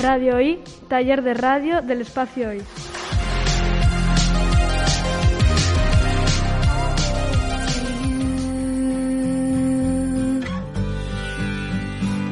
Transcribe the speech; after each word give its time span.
Radio 0.00 0.40
I, 0.40 0.62
taller 0.88 1.22
de 1.22 1.34
radio 1.34 1.82
del 1.82 2.00
espacio 2.00 2.48
Hoy. 2.48 2.62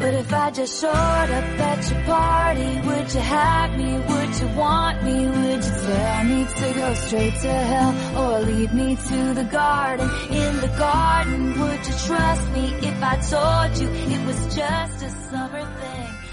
But 0.00 0.14
if 0.14 0.32
I 0.32 0.50
just 0.50 0.80
showed 0.80 0.90
up 0.90 1.60
at 1.60 1.90
your 1.90 2.02
party, 2.04 2.80
would 2.86 3.12
you 3.12 3.20
have 3.20 3.76
me? 3.76 3.98
Would 3.98 4.40
you 4.40 4.48
want 4.56 5.02
me? 5.04 5.26
Would 5.26 5.64
you 5.64 5.74
tell 5.84 6.24
me 6.24 6.46
to 6.46 6.74
go 6.74 6.94
straight 6.94 7.34
to 7.34 7.52
hell 7.52 7.94
or 8.16 8.40
lead 8.40 8.72
me 8.72 8.96
to 8.96 9.34
the 9.34 9.44
garden? 9.44 10.08
In 10.30 10.56
the 10.62 10.72
garden, 10.78 11.60
would 11.60 11.86
you 11.86 11.94
trust 12.06 12.48
me 12.52 12.72
if 12.80 13.02
I 13.02 13.16
told 13.28 13.78
you 13.78 13.88
it 14.14 14.26
was 14.26 14.56
just 14.56 15.02
a 15.02 15.10
summer 15.28 15.64
thing? 15.80 16.27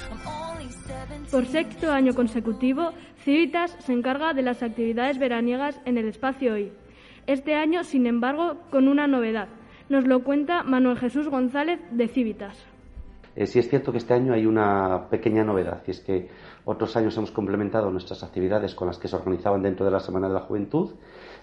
I'm 1.25 1.35
only 1.35 1.45
17. 1.45 1.45
Por 1.45 1.45
sexto 1.45 1.91
año 1.91 2.13
consecutivo, 2.13 2.91
Civitas 3.23 3.75
se 3.79 3.93
encarga 3.93 4.33
de 4.33 4.41
las 4.41 4.61
actividades 4.61 5.17
veraniegas 5.17 5.79
en 5.85 5.97
el 5.97 6.07
espacio 6.07 6.53
Hoy. 6.53 6.71
Este 7.27 7.55
año, 7.55 7.83
sin 7.83 8.05
embargo, 8.05 8.57
con 8.69 8.87
una 8.87 9.07
novedad. 9.07 9.47
Nos 9.89 10.05
lo 10.05 10.23
cuenta 10.23 10.63
Manuel 10.63 10.97
Jesús 10.97 11.27
González 11.27 11.79
de 11.91 12.07
Civitas. 12.07 12.57
Eh, 13.35 13.47
sí 13.47 13.59
es 13.59 13.69
cierto 13.69 13.91
que 13.91 13.97
este 13.97 14.13
año 14.13 14.33
hay 14.33 14.45
una 14.45 15.09
pequeña 15.09 15.43
novedad, 15.43 15.83
y 15.87 15.91
es 15.91 15.99
que 15.99 16.29
otros 16.63 16.95
años 16.95 17.17
hemos 17.17 17.31
complementado 17.31 17.91
nuestras 17.91 18.23
actividades 18.23 18.73
con 18.75 18.87
las 18.87 18.97
que 18.97 19.07
se 19.07 19.15
organizaban 19.15 19.61
dentro 19.61 19.85
de 19.85 19.91
la 19.91 19.99
Semana 19.99 20.27
de 20.27 20.35
la 20.35 20.41
Juventud. 20.41 20.91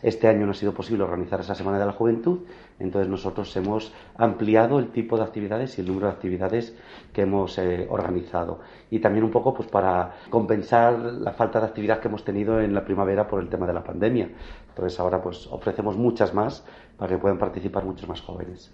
Este 0.03 0.27
año 0.27 0.47
no 0.47 0.53
ha 0.53 0.55
sido 0.55 0.75
posible 0.75 1.05
organizar 1.05 1.41
esa 1.41 1.55
Semana 1.55 1.79
de 1.79 1.87
la 1.87 1.93
Juventud, 1.93 2.41
entonces 2.79 3.09
nosotros 3.09 3.55
hemos 3.57 3.95
ampliado 4.17 4.79
el 4.79 4.89
tipo 4.91 5.17
de 5.17 5.23
actividades 5.23 5.79
y 5.79 5.83
el 5.83 5.87
número 5.87 6.09
de 6.09 6.13
actividades 6.13 6.77
que 7.13 7.23
hemos 7.23 7.57
eh, 7.59 7.87
organizado. 7.89 8.61
Y 8.91 8.99
también 8.99 9.25
un 9.25 9.31
poco 9.31 9.55
pues, 9.55 9.69
para 9.69 10.15
compensar 10.29 10.99
la 10.99 11.33
falta 11.33 11.61
de 11.61 11.67
actividad 11.67 12.01
que 12.01 12.09
hemos 12.09 12.25
tenido 12.25 12.61
en 12.61 12.75
la 12.75 12.85
primavera 12.85 13.29
por 13.29 13.41
el 13.41 13.49
tema 13.49 13.67
de 13.67 13.75
la 13.75 13.85
pandemia. 13.85 14.29
Entonces 14.69 14.99
ahora 14.99 15.23
pues 15.23 15.47
ofrecemos 15.47 15.97
muchas 15.97 16.35
más 16.35 16.67
para 16.97 17.15
que 17.15 17.19
puedan 17.19 17.39
participar 17.39 17.85
muchos 17.85 18.09
más 18.09 18.21
jóvenes. 18.21 18.73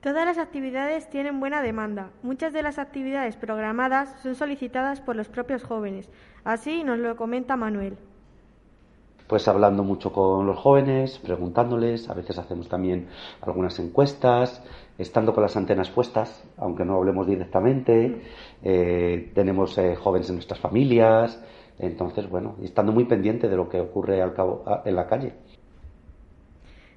Todas 0.00 0.26
las 0.26 0.36
actividades 0.36 1.08
tienen 1.08 1.40
buena 1.40 1.62
demanda. 1.62 2.10
Muchas 2.22 2.52
de 2.52 2.62
las 2.62 2.78
actividades 2.78 3.36
programadas 3.36 4.14
son 4.22 4.34
solicitadas 4.34 5.00
por 5.00 5.16
los 5.16 5.28
propios 5.28 5.64
jóvenes. 5.64 6.10
Así 6.44 6.84
nos 6.84 6.98
lo 6.98 7.16
comenta 7.16 7.56
Manuel. 7.56 7.96
Pues 9.26 9.48
hablando 9.48 9.82
mucho 9.84 10.12
con 10.12 10.46
los 10.46 10.58
jóvenes, 10.58 11.18
preguntándoles, 11.18 12.10
a 12.10 12.14
veces 12.14 12.38
hacemos 12.38 12.68
también 12.68 13.08
algunas 13.40 13.78
encuestas, 13.78 14.62
estando 14.98 15.32
con 15.32 15.42
las 15.42 15.56
antenas 15.56 15.90
puestas, 15.90 16.44
aunque 16.58 16.84
no 16.84 16.96
hablemos 16.96 17.26
directamente, 17.26 18.20
eh, 18.62 19.32
tenemos 19.34 19.76
eh, 19.78 19.96
jóvenes 19.96 20.28
en 20.28 20.36
nuestras 20.36 20.60
familias, 20.60 21.42
entonces, 21.78 22.28
bueno, 22.28 22.56
estando 22.62 22.92
muy 22.92 23.04
pendiente 23.06 23.48
de 23.48 23.56
lo 23.56 23.68
que 23.68 23.80
ocurre 23.80 24.20
al 24.20 24.34
cabo, 24.34 24.62
a- 24.66 24.82
en 24.84 24.94
la 24.94 25.06
calle. 25.06 25.32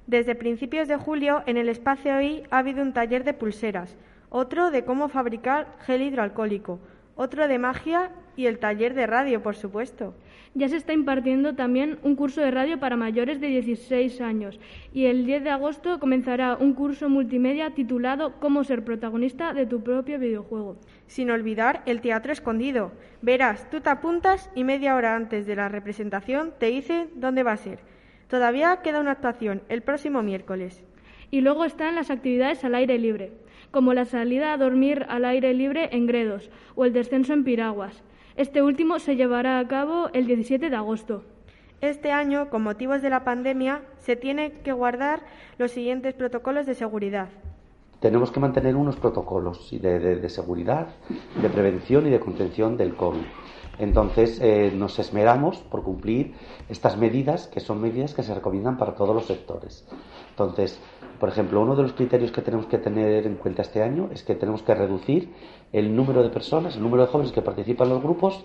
Desde 0.06 0.34
principios 0.34 0.86
de 0.86 0.96
julio, 0.96 1.42
en 1.46 1.56
el 1.56 1.68
espacio 1.70 2.14
hoy 2.16 2.42
ha 2.50 2.58
habido 2.58 2.82
un 2.82 2.92
taller 2.92 3.24
de 3.24 3.32
pulseras, 3.34 3.96
otro 4.30 4.70
de 4.70 4.84
cómo 4.84 5.08
fabricar 5.08 5.66
gel 5.86 6.02
hidroalcohólico, 6.02 6.78
otro 7.18 7.48
de 7.48 7.58
magia 7.58 8.12
y 8.36 8.46
el 8.46 8.60
taller 8.60 8.94
de 8.94 9.08
radio, 9.08 9.42
por 9.42 9.56
supuesto. 9.56 10.14
Ya 10.54 10.68
se 10.68 10.76
está 10.76 10.92
impartiendo 10.92 11.54
también 11.54 11.98
un 12.02 12.14
curso 12.14 12.40
de 12.40 12.52
radio 12.52 12.78
para 12.78 12.96
mayores 12.96 13.40
de 13.40 13.48
16 13.48 14.20
años 14.20 14.58
y 14.94 15.06
el 15.06 15.26
10 15.26 15.44
de 15.44 15.50
agosto 15.50 15.98
comenzará 15.98 16.56
un 16.56 16.72
curso 16.74 17.08
multimedia 17.08 17.74
titulado 17.74 18.38
Cómo 18.38 18.62
ser 18.64 18.84
protagonista 18.84 19.52
de 19.52 19.66
tu 19.66 19.82
propio 19.82 20.18
videojuego. 20.18 20.76
Sin 21.08 21.30
olvidar 21.30 21.82
el 21.84 22.00
teatro 22.00 22.32
escondido. 22.32 22.92
Verás, 23.20 23.68
tú 23.68 23.80
te 23.80 23.90
apuntas 23.90 24.48
y 24.54 24.62
media 24.62 24.94
hora 24.94 25.16
antes 25.16 25.44
de 25.44 25.56
la 25.56 25.68
representación 25.68 26.52
te 26.58 26.66
dicen 26.66 27.10
dónde 27.16 27.42
va 27.42 27.52
a 27.52 27.56
ser. 27.56 27.80
Todavía 28.28 28.80
queda 28.82 29.00
una 29.00 29.12
actuación 29.12 29.62
el 29.68 29.82
próximo 29.82 30.22
miércoles. 30.22 30.84
Y 31.30 31.40
luego 31.40 31.64
están 31.64 31.94
las 31.94 32.10
actividades 32.10 32.64
al 32.64 32.74
aire 32.74 32.98
libre, 32.98 33.32
como 33.70 33.92
la 33.94 34.04
salida 34.06 34.52
a 34.52 34.56
dormir 34.56 35.04
al 35.08 35.24
aire 35.24 35.52
libre 35.54 35.90
en 35.92 36.06
Gredos 36.06 36.50
o 36.74 36.84
el 36.84 36.92
descenso 36.92 37.32
en 37.34 37.44
Piraguas. 37.44 38.02
Este 38.36 38.62
último 38.62 38.98
se 38.98 39.16
llevará 39.16 39.58
a 39.58 39.68
cabo 39.68 40.08
el 40.12 40.26
17 40.26 40.70
de 40.70 40.76
agosto. 40.76 41.24
Este 41.80 42.10
año, 42.12 42.50
con 42.50 42.62
motivos 42.62 43.02
de 43.02 43.10
la 43.10 43.24
pandemia, 43.24 43.82
se 43.98 44.16
tiene 44.16 44.52
que 44.64 44.72
guardar 44.72 45.20
los 45.58 45.70
siguientes 45.72 46.14
protocolos 46.14 46.66
de 46.66 46.74
seguridad. 46.74 47.28
Tenemos 48.00 48.30
que 48.30 48.40
mantener 48.40 48.76
unos 48.76 48.96
protocolos 48.96 49.70
de- 49.72 49.98
de 50.16 50.28
seguridad, 50.28 50.88
de 51.42 51.48
prevención 51.48 52.06
y 52.06 52.10
de 52.10 52.20
contención 52.20 52.76
del 52.76 52.94
COVID. 52.94 53.22
Entonces, 53.78 54.40
eh, 54.40 54.72
nos 54.74 54.98
esmeramos 54.98 55.58
por 55.58 55.82
cumplir 55.84 56.34
estas 56.68 56.96
medidas, 56.96 57.46
que 57.46 57.60
son 57.60 57.80
medidas 57.80 58.12
que 58.14 58.22
se 58.22 58.34
recomiendan 58.34 58.76
para 58.76 58.94
todos 58.94 59.14
los 59.14 59.26
sectores. 59.26 59.86
Entonces, 60.30 60.78
por 61.20 61.28
ejemplo, 61.28 61.60
uno 61.60 61.76
de 61.76 61.82
los 61.82 61.92
criterios 61.92 62.30
que 62.32 62.42
tenemos 62.42 62.66
que 62.66 62.78
tener 62.78 63.26
en 63.26 63.36
cuenta 63.36 63.62
este 63.62 63.82
año 63.82 64.08
es 64.12 64.22
que 64.22 64.34
tenemos 64.34 64.62
que 64.62 64.74
reducir 64.74 65.32
el 65.72 65.94
número 65.94 66.22
de 66.22 66.30
personas, 66.30 66.76
el 66.76 66.82
número 66.82 67.04
de 67.06 67.08
jóvenes 67.12 67.32
que 67.32 67.42
participan 67.42 67.88
en 67.88 67.94
los 67.94 68.02
grupos, 68.02 68.44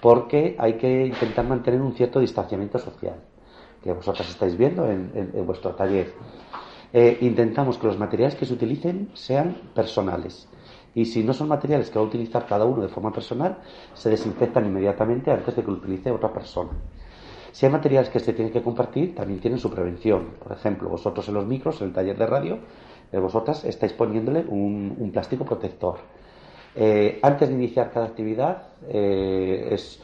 porque 0.00 0.56
hay 0.58 0.74
que 0.74 1.06
intentar 1.06 1.46
mantener 1.46 1.80
un 1.80 1.94
cierto 1.94 2.20
distanciamiento 2.20 2.78
social, 2.78 3.16
que 3.82 3.92
vosotras 3.92 4.28
estáis 4.28 4.56
viendo 4.56 4.88
en- 4.90 5.32
vuestro 5.46 5.74
taller. 5.74 6.12
Eh, 6.92 7.18
intentamos 7.22 7.78
que 7.78 7.86
los 7.86 7.98
materiales 7.98 8.34
que 8.34 8.46
se 8.46 8.52
utilicen 8.52 9.10
sean 9.14 9.56
personales. 9.74 10.46
Y 10.94 11.06
si 11.06 11.22
no 11.24 11.32
son 11.32 11.48
materiales 11.48 11.90
que 11.90 11.98
va 11.98 12.04
a 12.04 12.08
utilizar 12.08 12.46
cada 12.46 12.64
uno 12.64 12.82
de 12.82 12.88
forma 12.88 13.12
personal, 13.12 13.58
se 13.94 14.10
desinfectan 14.10 14.66
inmediatamente 14.66 15.30
antes 15.30 15.56
de 15.56 15.62
que 15.62 15.70
lo 15.70 15.78
utilice 15.78 16.10
otra 16.10 16.32
persona. 16.32 16.70
Si 17.52 17.66
hay 17.66 17.72
materiales 17.72 18.08
que 18.08 18.18
se 18.18 18.32
tienen 18.32 18.52
que 18.52 18.62
compartir, 18.62 19.14
también 19.14 19.38
tienen 19.38 19.58
su 19.58 19.70
prevención. 19.70 20.30
Por 20.42 20.52
ejemplo, 20.52 20.88
vosotros 20.88 21.28
en 21.28 21.34
los 21.34 21.46
micros, 21.46 21.80
en 21.80 21.88
el 21.88 21.92
taller 21.92 22.16
de 22.16 22.26
radio, 22.26 22.58
eh, 23.12 23.18
vosotras 23.18 23.64
estáis 23.64 23.92
poniéndole 23.92 24.40
un, 24.48 25.10
plástico 25.12 25.44
protector. 25.44 25.98
Eh, 26.74 27.18
antes 27.22 27.50
de 27.50 27.54
iniciar 27.54 27.90
cada 27.90 28.06
actividad 28.06 28.68
eh, 28.88 29.68
es 29.70 30.00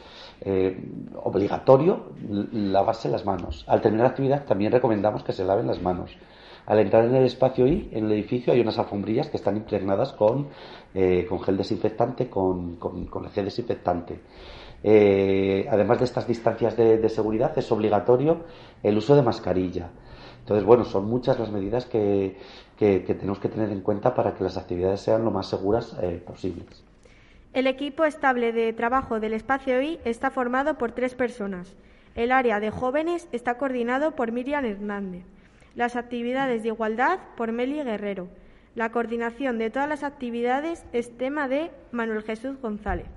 obligatorio 1.21 2.11
lavarse 2.53 3.09
las 3.09 3.25
manos. 3.25 3.65
Al 3.67 3.81
terminar 3.81 4.05
la 4.05 4.11
actividad 4.11 4.45
también 4.45 4.71
recomendamos 4.71 5.21
que 5.21 5.33
se 5.33 5.43
laven 5.43 5.67
las 5.67 5.81
manos. 5.81 6.15
Al 6.69 6.77
entrar 6.77 7.03
en 7.05 7.15
el 7.15 7.25
espacio 7.25 7.65
I, 7.67 7.89
en 7.93 8.05
el 8.05 8.11
edificio, 8.11 8.53
hay 8.53 8.59
unas 8.61 8.77
alfombrillas 8.77 9.27
que 9.27 9.37
están 9.37 9.57
impregnadas 9.57 10.13
con, 10.13 10.49
eh, 10.93 11.25
con 11.27 11.41
gel 11.41 11.57
desinfectante, 11.57 12.29
con, 12.29 12.75
con, 12.75 13.29
gel 13.31 13.45
desinfectante. 13.45 14.19
Eh, 14.83 15.65
además 15.67 15.97
de 15.97 16.05
estas 16.05 16.27
distancias 16.27 16.77
de, 16.77 17.09
seguridad, 17.09 17.57
es 17.57 17.71
obligatorio 17.71 18.45
el 18.83 18.95
uso 18.95 19.15
de 19.15 19.23
mascarilla. 19.23 19.89
Entonces, 20.41 20.63
bueno, 20.63 20.85
son 20.85 21.05
muchas 21.05 21.39
las 21.39 21.51
medidas 21.51 21.87
que, 21.87 22.37
que- 22.77 22.99
tenemos 22.99 23.39
que 23.39 23.49
tener 23.49 23.71
en 23.71 23.81
cuenta 23.81 24.13
para 24.13 24.35
que 24.35 24.43
las 24.43 24.55
actividades 24.55 25.01
sean 25.01 25.25
lo 25.25 25.31
más 25.31 25.47
seguras 25.47 25.97
eh, 26.03 26.21
posibles. 26.23 26.83
El 27.51 27.65
equipo 27.65 28.05
estable 28.05 28.53
de 28.53 28.73
trabajo 28.73 29.19
del 29.19 29.33
espacio 29.33 29.77
hoy 29.77 29.99
está 30.05 30.29
formado 30.29 30.77
por 30.77 30.91
tres 30.91 31.15
personas. 31.15 31.75
El 32.13 32.31
área 32.31 32.59
de 32.59 32.69
jóvenes 32.69 33.27
está 33.31 33.57
coordinado 33.57 34.11
por 34.11 34.31
Miriam 34.31 34.65
Hernández. 34.65 35.25
Las 35.79 35.95
actividades 35.95 36.61
de 36.61 36.67
igualdad 36.67 37.19
por 37.37 37.53
Meli 37.53 37.81
Guerrero. 37.81 38.27
La 38.75 38.91
coordinación 38.91 39.57
de 39.57 39.69
todas 39.69 39.87
las 39.87 40.03
actividades 40.03 40.85
es 40.91 41.17
tema 41.17 41.47
de 41.47 41.71
Manuel 41.93 42.21
Jesús 42.21 42.59
González. 42.59 43.07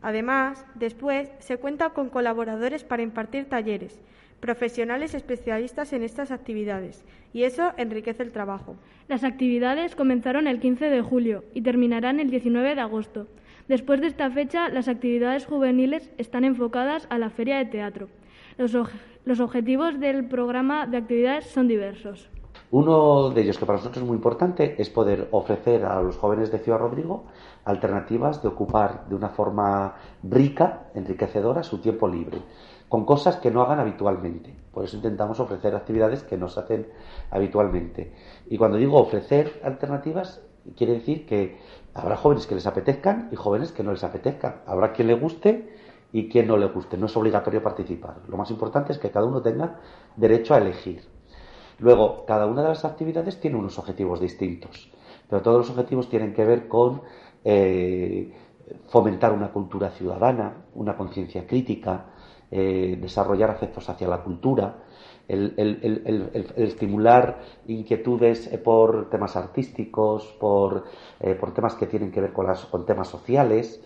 Además, 0.00 0.64
después 0.76 1.28
se 1.40 1.56
cuenta 1.56 1.90
con 1.90 2.10
colaboradores 2.10 2.84
para 2.84 3.02
impartir 3.02 3.46
talleres, 3.46 4.00
profesionales 4.38 5.12
especialistas 5.12 5.92
en 5.92 6.04
estas 6.04 6.30
actividades, 6.30 7.04
y 7.32 7.42
eso 7.42 7.72
enriquece 7.78 8.22
el 8.22 8.30
trabajo. 8.30 8.76
Las 9.08 9.24
actividades 9.24 9.96
comenzaron 9.96 10.46
el 10.46 10.60
15 10.60 10.90
de 10.90 11.02
julio 11.02 11.42
y 11.52 11.62
terminarán 11.62 12.20
el 12.20 12.30
19 12.30 12.76
de 12.76 12.80
agosto. 12.80 13.26
Después 13.66 14.00
de 14.00 14.06
esta 14.06 14.30
fecha, 14.30 14.68
las 14.68 14.86
actividades 14.86 15.46
juveniles 15.46 16.12
están 16.16 16.44
enfocadas 16.44 17.08
a 17.10 17.18
la 17.18 17.30
feria 17.30 17.58
de 17.58 17.64
teatro. 17.64 18.08
Los, 18.56 18.76
los 19.24 19.40
objetivos 19.40 19.98
del 19.98 20.28
programa 20.28 20.86
de 20.86 20.98
actividades 20.98 21.46
son 21.46 21.66
diversos. 21.66 22.28
Uno 22.70 23.30
de 23.30 23.42
ellos 23.42 23.58
que 23.58 23.66
para 23.66 23.78
nosotros 23.78 24.02
es 24.02 24.08
muy 24.08 24.16
importante 24.16 24.80
es 24.80 24.90
poder 24.90 25.28
ofrecer 25.30 25.84
a 25.84 26.00
los 26.02 26.16
jóvenes 26.16 26.50
de 26.50 26.58
Ciudad 26.58 26.78
Rodrigo 26.78 27.24
alternativas 27.64 28.42
de 28.42 28.48
ocupar 28.48 29.08
de 29.08 29.14
una 29.14 29.28
forma 29.28 29.94
rica, 30.22 30.88
enriquecedora, 30.94 31.62
su 31.62 31.78
tiempo 31.78 32.08
libre, 32.08 32.42
con 32.88 33.04
cosas 33.04 33.36
que 33.36 33.50
no 33.50 33.62
hagan 33.62 33.80
habitualmente. 33.80 34.54
Por 34.72 34.84
eso 34.84 34.96
intentamos 34.96 35.40
ofrecer 35.40 35.74
actividades 35.74 36.22
que 36.22 36.36
no 36.36 36.48
se 36.48 36.60
hacen 36.60 36.88
habitualmente. 37.30 38.12
Y 38.48 38.58
cuando 38.58 38.76
digo 38.76 38.98
ofrecer 38.98 39.60
alternativas, 39.64 40.42
quiere 40.76 40.94
decir 40.94 41.26
que 41.26 41.58
habrá 41.94 42.16
jóvenes 42.16 42.46
que 42.46 42.54
les 42.54 42.66
apetezcan 42.66 43.28
y 43.30 43.36
jóvenes 43.36 43.72
que 43.72 43.82
no 43.82 43.92
les 43.92 44.04
apetezcan. 44.04 44.62
Habrá 44.66 44.92
quien 44.92 45.08
le 45.08 45.14
guste 45.14 45.73
y 46.14 46.28
quien 46.28 46.46
no 46.46 46.56
le 46.56 46.66
guste. 46.66 46.96
No 46.96 47.06
es 47.06 47.16
obligatorio 47.16 47.60
participar. 47.60 48.18
Lo 48.28 48.36
más 48.36 48.48
importante 48.52 48.92
es 48.92 48.98
que 48.98 49.10
cada 49.10 49.26
uno 49.26 49.42
tenga 49.42 49.80
derecho 50.14 50.54
a 50.54 50.58
elegir. 50.58 51.02
Luego, 51.80 52.24
cada 52.24 52.46
una 52.46 52.62
de 52.62 52.68
las 52.68 52.84
actividades 52.84 53.40
tiene 53.40 53.56
unos 53.56 53.80
objetivos 53.80 54.20
distintos, 54.20 54.92
pero 55.28 55.42
todos 55.42 55.58
los 55.58 55.70
objetivos 55.70 56.08
tienen 56.08 56.32
que 56.32 56.44
ver 56.44 56.68
con 56.68 57.02
eh, 57.42 58.32
fomentar 58.86 59.32
una 59.32 59.50
cultura 59.50 59.90
ciudadana, 59.90 60.66
una 60.74 60.96
conciencia 60.96 61.48
crítica, 61.48 62.06
eh, 62.48 62.96
desarrollar 63.00 63.50
afectos 63.50 63.88
hacia 63.88 64.06
la 64.06 64.22
cultura, 64.22 64.84
el, 65.26 66.32
estimular 66.54 67.40
inquietudes 67.66 68.52
eh, 68.52 68.58
por 68.58 69.10
temas 69.10 69.34
artísticos, 69.34 70.26
por, 70.38 70.84
por, 71.40 71.54
temas 71.54 71.74
que 71.74 71.86
tienen 71.86 72.12
que 72.12 72.20
ver 72.20 72.32
con, 72.32 72.46
las, 72.46 72.66
con 72.66 72.86
temas 72.86 73.08
sociales. 73.08 73.82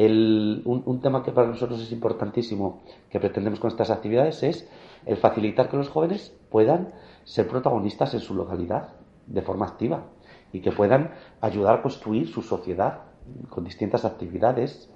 Un, 0.00 0.82
un, 0.86 1.00
tema 1.00 1.24
que 1.24 1.32
para 1.32 1.48
nosotros 1.48 1.82
es 1.82 1.90
importantísimo 1.90 2.82
que 3.10 3.18
pretendemos 3.18 3.58
con 3.58 3.68
estas 3.68 3.90
actividades 3.90 4.44
es 4.44 4.68
el 5.06 5.16
facilitar 5.16 5.68
que 5.68 5.76
los 5.76 5.88
jóvenes 5.88 6.32
puedan 6.50 6.94
ser 7.24 7.48
protagonistas 7.48 8.14
en 8.14 8.20
su 8.20 8.36
localidad 8.36 8.90
de 9.26 9.42
forma 9.42 9.66
activa 9.66 10.04
y 10.52 10.60
que 10.60 10.70
puedan 10.70 11.14
ayudar 11.40 11.74
a 11.74 11.82
construir 11.82 12.28
su 12.28 12.42
sociedad 12.42 13.00
con 13.48 13.64
distintas 13.64 14.04
actividades 14.04 14.88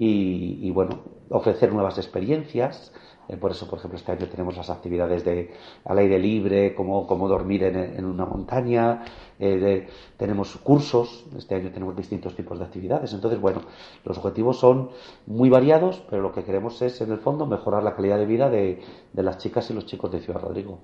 y, 0.00 0.70
bueno, 0.70 1.02
ofrecer 1.28 1.72
nuevas 1.72 1.98
experiencias. 1.98 2.92
Eh, 3.28 3.36
por 3.36 3.50
eso, 3.50 3.68
por 3.68 3.78
ejemplo, 3.78 3.98
este 3.98 4.12
año 4.12 4.26
tenemos 4.26 4.56
las 4.56 4.70
actividades 4.70 5.24
de 5.24 5.50
al 5.84 5.98
aire 5.98 6.18
libre, 6.18 6.74
como, 6.74 7.04
dormir 7.28 7.64
en, 7.64 8.04
una 8.04 8.24
montaña, 8.24 9.04
eh, 9.38 9.86
tenemos 10.16 10.56
cursos, 10.58 11.26
este 11.36 11.56
año 11.56 11.70
tenemos 11.70 11.94
distintos 11.96 12.34
tipos 12.36 12.58
de 12.58 12.64
actividades. 12.64 13.12
Entonces, 13.12 13.40
bueno, 13.40 13.62
los 14.04 14.16
objetivos 14.16 14.58
son 14.58 14.90
muy 15.26 15.50
variados, 15.50 16.02
pero 16.08 16.22
lo 16.22 16.32
que 16.32 16.44
queremos 16.44 16.80
es, 16.80 17.00
en 17.00 17.10
el 17.10 17.18
fondo, 17.18 17.44
mejorar 17.44 17.82
la 17.82 17.94
calidad 17.94 18.18
de 18.18 18.26
vida 18.26 18.48
de, 18.48 18.80
de 19.12 19.22
las 19.22 19.38
chicas 19.38 19.68
y 19.70 19.74
los 19.74 19.84
chicos 19.84 20.10
de 20.12 20.20
Ciudad 20.20 20.40
Rodrigo. 20.40 20.78